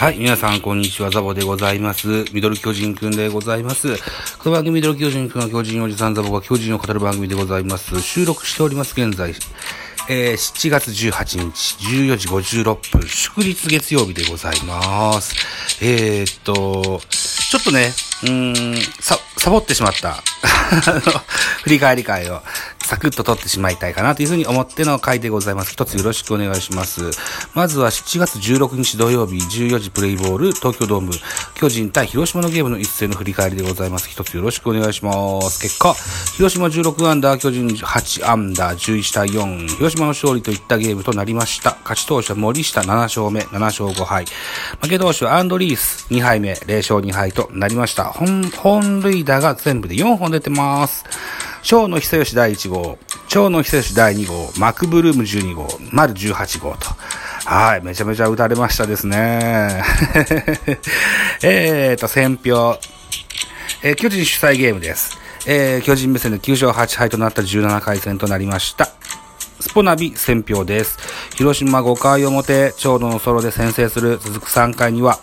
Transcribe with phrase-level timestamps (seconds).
[0.00, 1.10] はい、皆さん、こんにちは。
[1.10, 2.24] ザボでございます。
[2.32, 3.98] ミドル巨人くんでございます。
[4.38, 8.00] この番組、ミドル巨人くんは巨人おじさんザボが巨人を語る番組でございます。
[8.00, 9.34] 収録しております、現在。
[10.08, 15.36] えー、7月18日、14時56分、祝日月曜日でございます。
[15.84, 20.22] えー、っと、ちょっとね、うーん、さ、サボってしまった。
[21.62, 22.40] 振り返り会を
[22.90, 25.70] サクッと撮ってしまいたいかなというふうに思っての回でございます。
[25.70, 27.12] 一つよろしくお願いします。
[27.54, 31.12] まずは7月16日土曜日14時プレイボール東京ドーム
[31.54, 34.08] 巨人対広島のゲームの一斉の振り返りでございます。
[34.08, 35.60] 一つよろしくお願いします。
[35.60, 35.94] 結果、
[36.34, 41.76] 広島16アンダー、巨人8アンダー、11対4、広島の勝利といったゲームとなりました。
[41.84, 44.24] 勝ち投手は森下7勝目、7勝5敗。
[44.80, 48.06] 負け投手はアンドリース2敗目、0勝2敗となりました。
[48.06, 51.04] 本、本塁打が全部で4本出てます。
[51.62, 56.86] 長野久義第1号、長野久義第2号、マクブルーム12号、丸18号と。
[57.44, 59.82] はい、めちゃめちゃ打たれましたですね。
[61.42, 62.78] えーと、選票。
[63.82, 65.18] えー巨人主催ゲームです。
[65.46, 68.88] えー巨人目線で9勝8敗となった17回戦となりました。
[69.60, 70.98] スポナビ選票です。
[71.36, 75.18] 広島5回表、長野のソロで先制する続く3回には、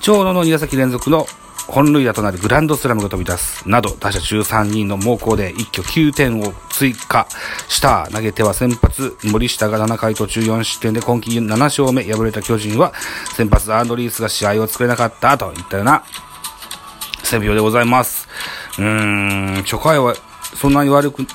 [0.00, 1.28] 長野の2打席連続の
[1.68, 7.28] 本塁打となるグランドスラムが飛び出すなど、打者13人の猛攻で一挙9点を追加
[7.68, 8.08] した。
[8.10, 12.94] 投げては先発、森下が7回途中4失点で今季7勝目、敗れた巨人は、
[13.34, 16.04] 先発アンドリースが試合を作れなかったといったような
[17.22, 18.28] 選票でございます。
[18.78, 20.14] うーん、初回は
[20.54, 21.26] そんなに悪く、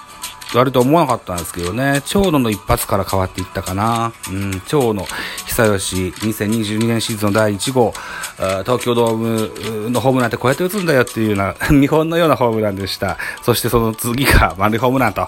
[0.55, 4.13] 悪と思わなかったんですけどね、長野の一発から変わっていったかな。
[4.29, 5.05] うん、長野
[5.53, 7.93] 久義、2022年シーズンの第1号、
[8.39, 13.17] あ東京ドームのホームランってこうやって打つんだよっていうような、 見本のようなホームランでした。
[13.43, 15.21] そしてその次が満塁ホームランと、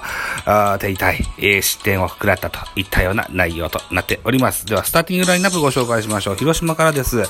[0.45, 4.65] あー手痛い、えー失点を食らったといったような内容となっております。
[4.65, 6.35] では、スターティングラインナップご紹介しましょう。
[6.35, 7.23] 広島からです。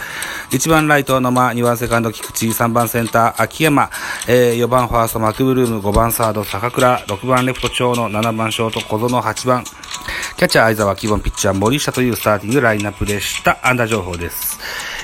[0.52, 3.90] 1番ライト野間、2番セカンド菊池、3番センター秋山、
[4.28, 9.66] えー4番ファーストマクブルーム、5番サード坂倉、6番レフト長野、7番ショート小園、8番
[10.38, 13.58] キャッチャー相沢、基本ピッチャー森下というスターティングラインナップでした。
[13.64, 14.60] 安打情報です。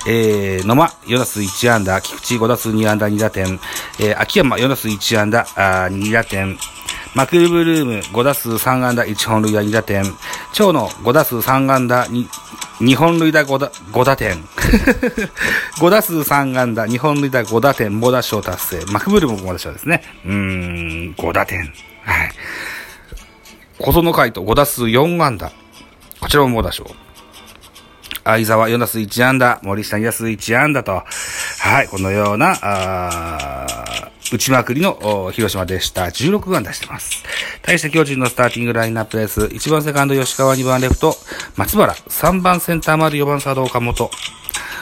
[0.05, 3.57] えー、野間、4打数1安打、菊池5打数2安打2打点、
[4.01, 6.57] えー、秋山4打数1安打、あー2打点、
[7.15, 10.03] マクブルーム5打数3安打1本塁打2打点、
[10.51, 12.27] 長野5打数3安打 2,
[12.81, 14.43] 2本塁打 5, 打5打点、
[15.79, 20.03] 5打数3安打2本塁打5打点、猛打賞達成、マクブルームも猛打賞ですね。
[20.25, 21.59] うーん、5打点。
[22.03, 22.31] はい。
[23.83, 25.51] 小園海斗5打数4安打。
[26.19, 26.85] こちらも猛打賞。
[28.23, 31.01] 相沢4打数1安打、森下2打数1安打と、
[31.59, 36.03] はい、このような、あ打ちまくりの広島でした。
[36.03, 37.23] 16安打してます。
[37.63, 39.41] 対して巨人のスターティングラインナップです。
[39.41, 41.15] 1番セカンド吉川、2番レフト
[41.55, 44.11] 松原、3番センター丸、4番サード岡本、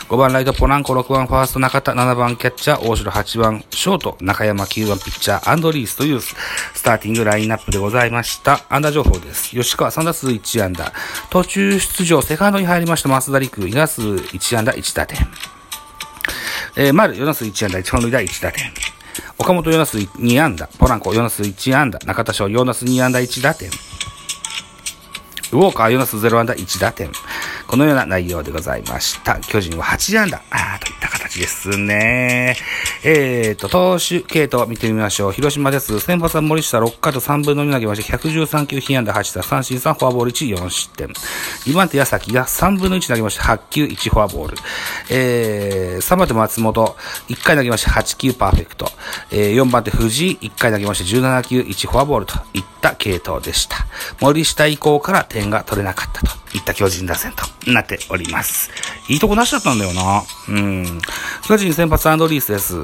[0.09, 6.33] 5番ライトポランコ、6番ファースト中田、7番キャッチャー大城、8番ショート中山、9番ピッチャーアンドリースというス
[6.81, 8.61] ターティングラインナップでございました。
[8.69, 9.51] 安打情報です。
[9.51, 10.91] 吉川3打数1安打。
[11.29, 15.19] 途中出場、セカンドに入りました増田陸、2打数1安打1打点。
[16.75, 18.63] えー、丸4打数1安打、1本塁打1打点。
[19.37, 23.69] 岡本4打数2安打、ポランコ4打数1安打、中田翔4打数2安打1打点。
[25.51, 27.11] ウォーカー4打数0安打1打点。
[27.69, 29.39] このような内容でございました。
[29.41, 30.41] 巨人は8安打。
[30.49, 32.55] あといった形ですね。
[33.03, 35.31] えーと、投手系統見てみましょう。
[35.33, 35.99] 広島です。
[35.99, 41.09] 先発は森下6回と3分の2投げまして、113球、被安打8打、三振3、フォアボール1、4失点。
[41.09, 44.57] 2番手矢崎が3分の1投げまして、8球、1フォアボール。
[45.11, 46.95] えー、3番手松本、
[47.27, 48.91] 1回投げまして、8球パーフェクト。
[49.29, 53.85] えー、4番手藤井、1回投げまして、17球、1フォアボールといった系統でした。
[54.21, 58.71] 森下以降から点が取れなかったといった巨人打線となっております。
[59.07, 60.23] いいとこなしだったんだよな。
[60.49, 61.01] うん。
[61.47, 62.81] 巨人先発アンドリースです。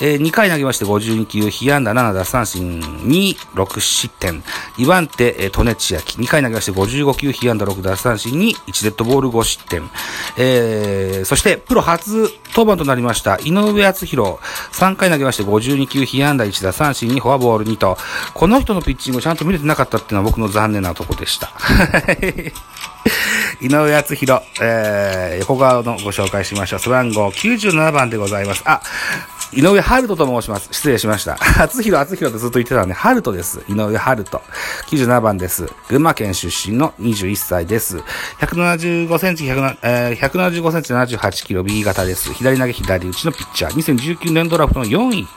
[0.00, 4.42] えー、2回投げまして52球、被安打7打三振2、6失点。
[4.76, 6.18] 2番手、えー、利根千秋。
[6.18, 9.88] 2回投げまして55球、被安打6打三振2、1デッドボール5失点。
[10.36, 14.38] えー、そして、プロ初登板となりました、井上敦弘。
[14.72, 17.96] 3回投げまして52球、被安打1打三振2、フォアボール2と、
[18.34, 21.52] この人のピッチングをちゃんと見れてなかったっていうのは僕の残念なとこでした。
[23.60, 26.78] 井上敦弘、えー、横川のご紹介しましょう。
[26.80, 28.62] 背番号97番でございます。
[28.66, 28.80] あ、
[29.52, 30.68] 井上春人と申します。
[30.72, 31.38] 失礼しました。
[31.62, 33.60] 厚弘、厚弘とずっと言ってたんで、春人です。
[33.68, 34.42] 井上春人。
[34.90, 35.68] 97番です。
[35.88, 37.98] 群馬県出身の21歳です。
[38.40, 42.32] 175センチ、えー、175センチ78キロ B 型です。
[42.32, 43.74] 左投げ左打ちのピッチャー。
[43.74, 45.28] 2019年ドラフトの4位。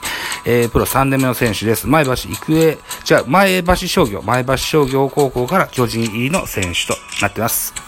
[0.44, 1.86] えー、プロ3年目の選手です。
[1.86, 7.87] 前橋育英、じゃ前橋商業、前橋商業高校から巨人入りの選手となってます。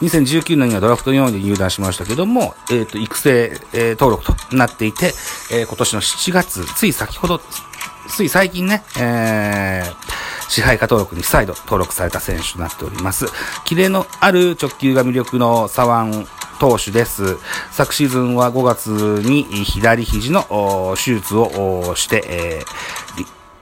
[0.00, 5.06] 2019年にはドラフト4位で入団しましたけども、えっ、と、育成、えー登録となっていて、
[5.52, 7.40] えー今年の7月、つい先ほど、
[8.08, 13.26] つい最近ね、えー、支配下登録に再度登録された選手となっております。
[13.64, 16.26] キレのある直球が魅力の左腕
[16.60, 17.36] 投手です。
[17.72, 18.88] 昨シーズンは5月
[19.26, 22.93] に左肘の手術をして、えー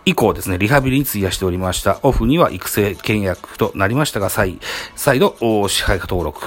[0.04, 2.00] 以降ですね、リハビリに費やしておりました。
[2.02, 4.58] オフには育成契約となりましたが、再、
[4.96, 5.36] 再度、
[5.68, 6.40] 支配下登録。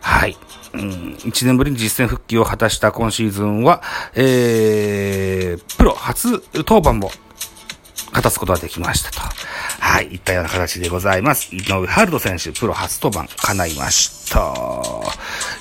[0.00, 0.36] はい。
[0.72, 3.82] うん、1年ぶりに実戦復帰を果たした今シーズンは、
[4.14, 7.10] えー、プロ初登板も
[8.12, 9.20] 果たすことができましたと。
[9.80, 11.54] はい、いったような形でございます。
[11.54, 14.54] 井上春人選手、プロ初登板、叶いました。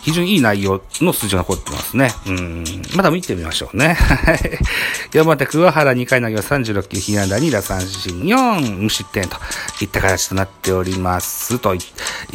[0.01, 2.11] 非常にいい内容の数字が残ってますね。
[2.27, 2.63] うん、
[2.95, 3.93] まだ見てみましょうね。
[3.99, 4.59] はい
[5.11, 9.37] 山手桑原2回投げ36球、被安打2打三振4、無失点と
[9.81, 11.57] いった形となっております。
[11.59, 11.81] といっ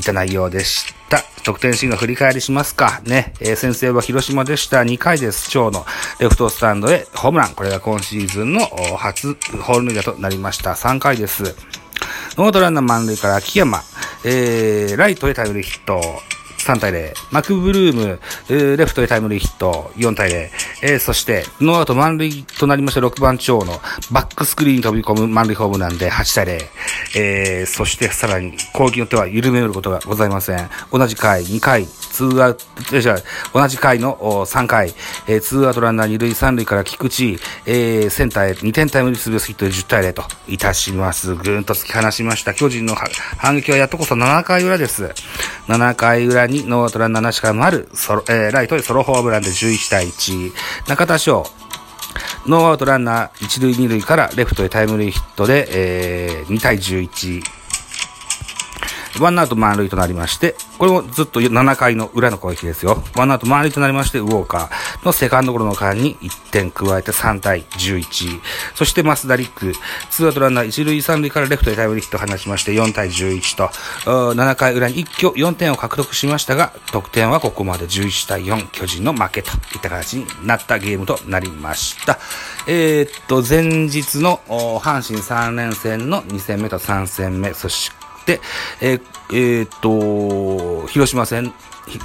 [0.03, 1.23] た内容でした。
[1.45, 3.01] 得点シーンの振り返りしますか。
[3.05, 4.81] ね、えー先制は広島でした。
[4.81, 5.51] 2回です。
[5.51, 5.87] 長の
[6.19, 7.55] レフトスタンドへホームラン。
[7.55, 10.73] これが今シーズンの初ホームランとなりました。
[10.73, 11.55] 3回です。
[12.37, 13.83] ノーアウトランナー満塁から秋山、
[14.25, 16.34] えー、ライトへタイムリーヒット。
[16.65, 17.15] 3対0。
[17.31, 20.49] マクブルーム、レフトへタイムリーヒット、4対0。
[20.83, 23.81] えーそして、ノーアウト満塁となりました6番長野
[24.11, 26.65] バックスクリーンに飛び込む満塁ホームランで8対0。
[27.17, 30.71] えーそしてさらに攻撃によっては緩めることがございません。
[30.93, 32.57] 同じ回、2回、ツーアウ
[32.91, 33.17] ト、じゃ
[33.53, 34.95] 同じ回の3回、
[35.27, 41.35] えーツーアウトランナー2塁3塁から菊池、えーセンターへ2点タイムリーツーベースヒットで10対0といたします。
[41.35, 42.55] ぐーんと突き放しました。
[42.55, 42.95] 巨人の
[43.39, 45.13] 反撃はやっとこさ7回裏です。
[45.69, 50.53] 7回裏にノーアウトランナーなしから丸、ソロ、えーライトへソロホームランで11対1。
[50.89, 51.45] 中田翔、
[52.47, 57.43] ノーアウトランナー1塁2塁からレフトへタイムリーヒットで、えー2対11。
[59.21, 63.03] ワンアウト満塁となりまして、これもずっと7回の裏の攻撃ですよ。
[63.15, 68.41] ワンアウト満塁となりまして、ウォーカーのセカンドゴロの間に1点加えて3対11。
[68.75, 69.73] そして増田リック、
[70.11, 73.69] ツーアウトランナー1塁3塁からレフトへタイムリーヒットを放ちまして4対11と、
[74.35, 82.19] 7回裏に一挙4点を獲得しましたが、得点はここまで11対4、巨人の負けといった形になったゲームとなりました。
[82.67, 88.04] えーっと、前日の阪神3連戦の2戦目と3戦目、そして、
[88.81, 89.01] えー
[89.33, 91.53] えーっと、広島戦、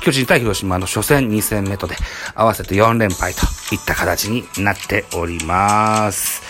[0.02, 1.96] 巨人対広島の初戦2戦目とで、
[2.36, 3.42] 合わせて4連敗と
[3.74, 6.42] いった形になっております。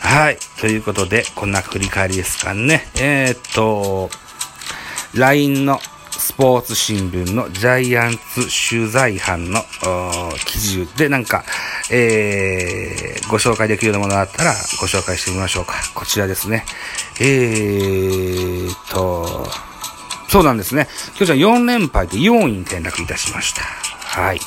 [0.00, 0.38] はい。
[0.60, 2.86] ということで、こんな振り返りですかね。
[3.00, 4.10] えーっと、
[5.14, 5.80] LINE の
[6.10, 9.62] スポーツ新聞のジャイアンツ取材班の
[10.44, 11.44] 記事でなんか、
[11.90, 15.74] えー、ご紹介できるようなものがあったらご紹介してみましょうか。
[15.94, 16.64] こちらですね。
[17.20, 19.48] えーっと、
[20.28, 20.88] そうなんですね。
[21.16, 23.62] 巨人は4連敗で4位に転落いたしました。
[23.62, 24.40] はい。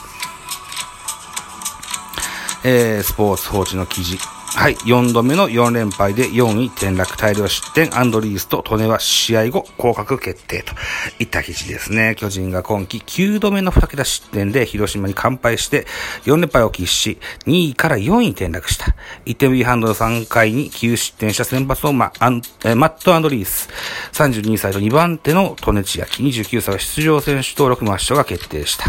[2.64, 4.18] えー、スポーツ報知の記事。
[4.56, 4.76] はい。
[4.76, 7.98] 4度目の4連敗で4位転落大量失点。
[7.98, 10.74] アンドリースと利根は試合後降格決定と
[11.18, 12.14] いった記事ですね。
[12.16, 15.88] 巨人が今季9度目の2桁失点で広島に完敗して
[16.26, 17.18] 4連敗を喫し、
[17.48, 18.96] 2位から4位転落した。
[19.26, 23.70] 1点ビハンドの3回に9失点した先発のマアンえマット・アンドリース。
[24.12, 26.22] 32歳と2番手の利根千秋。
[26.22, 28.86] 29歳は出場選手登録抹消が決定した。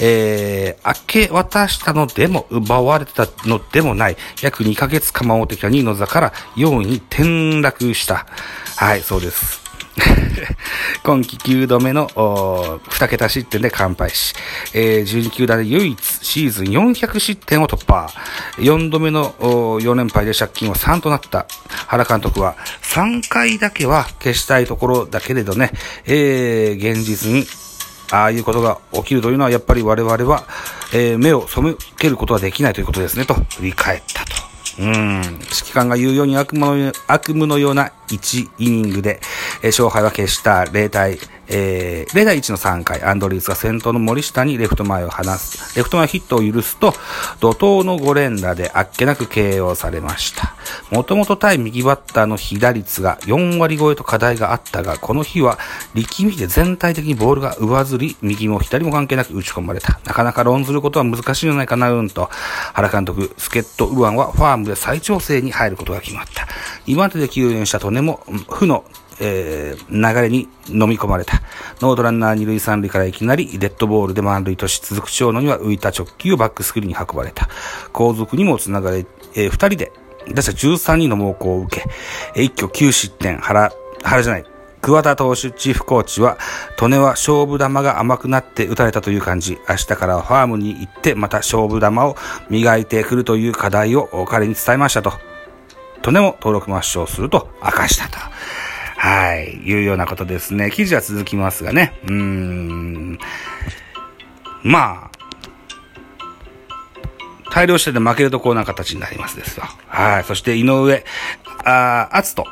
[0.00, 4.16] えー、明け渡したのでも奪われたのでもない。
[4.40, 8.26] 約2ヶ月間守ってきた2位の座から4位に転落した。
[8.76, 9.64] はい、そうです。
[11.04, 14.34] 今季9度目の2桁失点で完敗し、
[14.72, 18.10] えー12球団で唯一シーズン400失点を突破。
[18.58, 21.46] 4度目の4連敗で借金は3となった
[21.86, 25.70] 原監督は3回だけは消したいところだけれどね、
[26.06, 27.46] えー現実に
[28.10, 30.44] ああいうことが起きるというのはやっぱり我々は、
[30.92, 31.60] えー目を背
[31.96, 34.53] けることはできないということですねと振り返ったと。
[34.78, 34.86] うん。
[34.86, 39.20] 指揮官が言うように悪夢の悪夢のような1イニングで、
[39.62, 45.76] え勝敗は決した0対、えー0対1の3回、アンドリースが先頭の森下にレフト前を離す。
[45.76, 46.94] レフト前ヒットを許すと、
[47.40, 50.54] 怒涛の5連打であっけなく KO されました。
[50.90, 55.58] もともと対右バッターの被打率が4割超えと課題があったが、この日は
[55.94, 60.00] 力みで全体的にボールが上ずり、右も左も関係なく打ち込まれた。
[60.04, 62.30] なかなか論ずることは難しいんじゃないかな、うんと。
[62.74, 66.46] 原監督、助っ人右腕はファームで再調整に入ることが決まった。
[66.86, 68.84] 2番手で救援した利根も、負の
[69.20, 71.42] えー流れに飲み込まれた。
[71.80, 77.48] ノードランナー二塁三塁からいきなりデッドボールで満塁とし続く長野には浮いた直球をバックスクリーンに運ばれた。
[77.92, 79.92] 後続にもつながれ、えー二人で
[80.32, 81.80] 打者13人の猛攻を受
[82.34, 84.44] け、一挙9失点、原、原じゃない、
[84.80, 86.38] 桑田投手チーフコーチは、
[86.80, 89.58] 利根は勝負球が甘くなって打たれたという感じ。
[89.68, 92.16] 明日からファームに行ってまた勝負球を
[92.50, 95.12] 磨いてくるという課題を彼に伝えましたと。
[96.06, 98.18] 利根も登録抹消すると明かしたと。
[99.04, 99.48] はい。
[99.68, 100.70] いうようなことですね。
[100.70, 101.92] 記事は続きますがね。
[102.04, 103.18] うーん。
[104.62, 105.10] まあ、
[107.50, 109.66] 大量してで負けるとこうな形になりますですわ。
[109.88, 110.24] はい。
[110.24, 111.04] そして井上、
[111.66, 112.46] ああつと、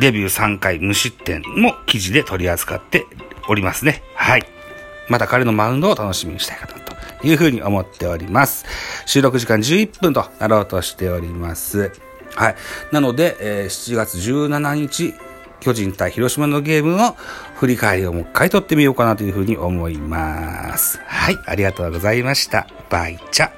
[0.00, 3.04] デビュー3回無失点も記事で取り扱って
[3.50, 4.02] おりますね。
[4.14, 4.46] はい。
[5.10, 8.64] また彼のマウンドを楽しみにしたいかなというふうに思っております。
[9.04, 11.92] 収録時間11分となろうとしております。
[12.38, 12.56] はい。
[12.92, 15.14] なので、えー、7月17日、
[15.58, 17.16] 巨人対広島のゲームの
[17.56, 21.00] 振り返りをもう一回撮ってみようかなというふうに思います。
[21.04, 21.38] はい。
[21.46, 22.68] ありがとうございました。
[22.90, 23.57] バイチャ。